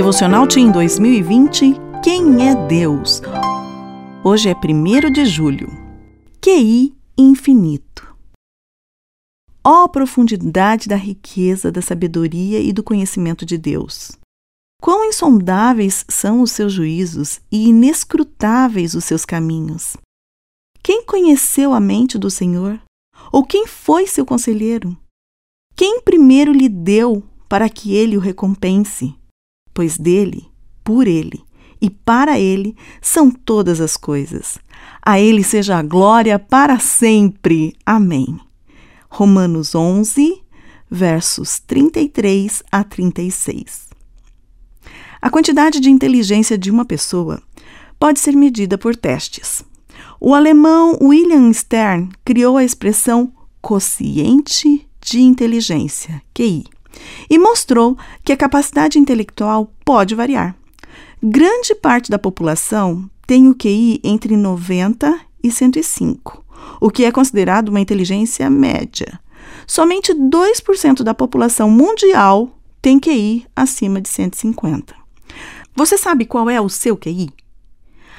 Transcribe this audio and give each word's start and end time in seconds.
Devocional 0.00 0.46
Team 0.46 0.72
2020 0.72 1.74
Quem 2.02 2.48
é 2.48 2.54
Deus? 2.66 3.20
Hoje 4.24 4.48
é 4.48 4.54
1 4.54 5.12
de 5.12 5.26
julho. 5.26 5.68
QI 6.40 6.96
infinito. 7.18 8.16
Ó 9.62 9.84
oh, 9.84 9.88
profundidade 9.90 10.88
da 10.88 10.96
riqueza, 10.96 11.70
da 11.70 11.82
sabedoria 11.82 12.60
e 12.60 12.72
do 12.72 12.82
conhecimento 12.82 13.44
de 13.44 13.58
Deus! 13.58 14.12
Quão 14.80 15.04
insondáveis 15.04 16.06
são 16.08 16.40
os 16.40 16.50
seus 16.52 16.72
juízos 16.72 17.38
e 17.52 17.68
inescrutáveis 17.68 18.94
os 18.94 19.04
seus 19.04 19.26
caminhos! 19.26 19.98
Quem 20.82 21.04
conheceu 21.04 21.74
a 21.74 21.78
mente 21.78 22.16
do 22.16 22.30
Senhor? 22.30 22.80
Ou 23.30 23.44
quem 23.44 23.66
foi 23.66 24.06
seu 24.06 24.24
conselheiro? 24.24 24.96
Quem 25.76 26.00
primeiro 26.00 26.52
lhe 26.52 26.70
deu 26.70 27.22
para 27.46 27.68
que 27.68 27.94
ele 27.94 28.16
o 28.16 28.20
recompense? 28.20 29.19
Pois 29.80 29.96
dele, 29.96 30.46
por 30.84 31.06
ele 31.06 31.42
e 31.80 31.88
para 31.88 32.38
ele 32.38 32.76
são 33.00 33.30
todas 33.30 33.80
as 33.80 33.96
coisas. 33.96 34.58
A 35.00 35.18
ele 35.18 35.42
seja 35.42 35.78
a 35.78 35.82
glória 35.82 36.38
para 36.38 36.78
sempre. 36.78 37.74
Amém. 37.86 38.38
Romanos 39.08 39.74
11, 39.74 40.42
versos 40.90 41.60
33 41.60 42.62
a 42.70 42.84
36. 42.84 43.88
A 45.18 45.30
quantidade 45.30 45.80
de 45.80 45.88
inteligência 45.88 46.58
de 46.58 46.70
uma 46.70 46.84
pessoa 46.84 47.42
pode 47.98 48.20
ser 48.20 48.36
medida 48.36 48.76
por 48.76 48.94
testes. 48.94 49.64
O 50.20 50.34
alemão 50.34 50.98
William 51.00 51.50
Stern 51.54 52.10
criou 52.22 52.58
a 52.58 52.64
expressão 52.64 53.32
quociente 53.62 54.86
de 55.00 55.22
inteligência, 55.22 56.20
QI, 56.34 56.66
e 57.28 57.38
mostrou 57.38 57.96
que 58.24 58.32
a 58.32 58.36
capacidade 58.36 58.98
intelectual 58.98 59.72
pode 59.84 60.14
variar. 60.14 60.56
Grande 61.22 61.74
parte 61.74 62.10
da 62.10 62.18
população 62.18 63.08
tem 63.26 63.48
o 63.48 63.54
QI 63.54 64.00
entre 64.02 64.36
90 64.36 65.20
e 65.42 65.50
105, 65.50 66.44
o 66.80 66.90
que 66.90 67.04
é 67.04 67.12
considerado 67.12 67.68
uma 67.68 67.80
inteligência 67.80 68.48
média. 68.48 69.20
Somente 69.66 70.12
2% 70.14 71.02
da 71.02 71.14
população 71.14 71.70
mundial 71.70 72.50
tem 72.82 72.98
QI 72.98 73.46
acima 73.54 74.00
de 74.00 74.08
150. 74.08 74.94
Você 75.76 75.96
sabe 75.96 76.24
qual 76.24 76.50
é 76.50 76.60
o 76.60 76.68
seu 76.68 76.96
QI? 76.96 77.30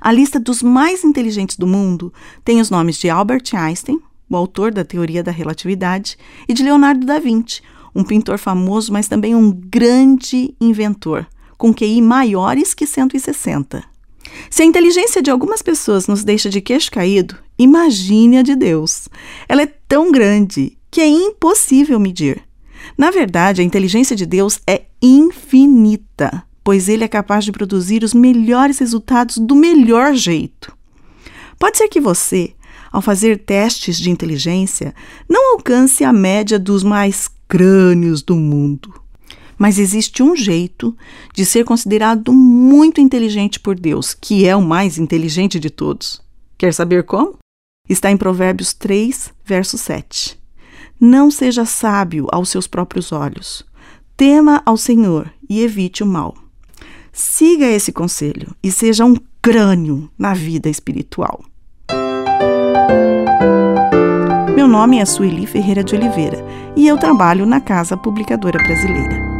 A 0.00 0.10
lista 0.10 0.38
dos 0.38 0.62
mais 0.62 1.04
inteligentes 1.04 1.56
do 1.56 1.66
mundo 1.66 2.12
tem 2.44 2.60
os 2.60 2.70
nomes 2.70 2.96
de 2.96 3.08
Albert 3.08 3.44
Einstein, 3.54 4.00
o 4.28 4.36
autor 4.36 4.72
da 4.72 4.84
teoria 4.84 5.22
da 5.22 5.30
relatividade, 5.30 6.16
e 6.48 6.54
de 6.54 6.62
Leonardo 6.62 7.06
da 7.06 7.18
Vinci, 7.18 7.62
um 7.94 8.04
pintor 8.04 8.38
famoso, 8.38 8.92
mas 8.92 9.08
também 9.08 9.34
um 9.34 9.50
grande 9.50 10.54
inventor 10.60 11.26
com 11.62 11.72
QI 11.72 12.00
maiores 12.02 12.74
que 12.74 12.86
160. 12.86 13.84
Se 14.50 14.62
a 14.62 14.64
inteligência 14.64 15.22
de 15.22 15.30
algumas 15.30 15.62
pessoas 15.62 16.08
nos 16.08 16.24
deixa 16.24 16.50
de 16.50 16.60
queixo 16.60 16.90
caído, 16.90 17.36
imagine 17.58 18.38
a 18.38 18.42
de 18.42 18.56
Deus. 18.56 19.08
Ela 19.48 19.62
é 19.62 19.72
tão 19.86 20.10
grande 20.10 20.76
que 20.90 21.00
é 21.00 21.06
impossível 21.06 22.00
medir. 22.00 22.42
Na 22.98 23.10
verdade, 23.10 23.60
a 23.60 23.64
inteligência 23.64 24.16
de 24.16 24.26
Deus 24.26 24.60
é 24.66 24.86
infinita, 25.00 26.42
pois 26.64 26.88
ele 26.88 27.04
é 27.04 27.08
capaz 27.08 27.44
de 27.44 27.52
produzir 27.52 28.02
os 28.02 28.12
melhores 28.12 28.78
resultados 28.78 29.38
do 29.38 29.54
melhor 29.54 30.14
jeito. 30.14 30.76
Pode 31.58 31.78
ser 31.78 31.88
que 31.88 32.00
você, 32.00 32.54
ao 32.90 33.00
fazer 33.00 33.38
testes 33.38 33.96
de 33.96 34.10
inteligência, 34.10 34.94
não 35.28 35.52
alcance 35.52 36.02
a 36.02 36.12
média 36.12 36.58
dos 36.58 36.82
mais 36.82 37.30
crânios 37.52 38.22
do 38.22 38.34
mundo. 38.34 38.94
Mas 39.58 39.78
existe 39.78 40.22
um 40.22 40.34
jeito 40.34 40.96
de 41.34 41.44
ser 41.44 41.66
considerado 41.66 42.32
muito 42.32 42.98
inteligente 42.98 43.60
por 43.60 43.78
Deus, 43.78 44.14
que 44.14 44.46
é 44.46 44.56
o 44.56 44.62
mais 44.62 44.96
inteligente 44.96 45.60
de 45.60 45.68
todos. 45.68 46.22
Quer 46.56 46.72
saber 46.72 47.02
como? 47.02 47.36
Está 47.86 48.10
em 48.10 48.16
Provérbios 48.16 48.72
3, 48.72 49.34
verso 49.44 49.76
7. 49.76 50.40
Não 50.98 51.30
seja 51.30 51.66
sábio 51.66 52.26
aos 52.32 52.48
seus 52.48 52.66
próprios 52.66 53.12
olhos. 53.12 53.62
Tema 54.16 54.62
ao 54.64 54.78
Senhor 54.78 55.30
e 55.46 55.60
evite 55.60 56.02
o 56.02 56.06
mal. 56.06 56.34
Siga 57.12 57.66
esse 57.66 57.92
conselho 57.92 58.56
e 58.62 58.72
seja 58.72 59.04
um 59.04 59.14
crânio 59.42 60.10
na 60.16 60.32
vida 60.32 60.70
espiritual. 60.70 61.44
Meu 64.62 64.68
nome 64.68 65.00
é 65.00 65.04
Sueli 65.04 65.44
Ferreira 65.44 65.82
de 65.82 65.96
Oliveira 65.96 66.38
e 66.76 66.86
eu 66.86 66.96
trabalho 66.96 67.44
na 67.44 67.60
Casa 67.60 67.96
Publicadora 67.96 68.62
Brasileira. 68.62 69.31